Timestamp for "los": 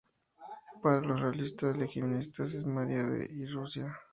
0.99-1.19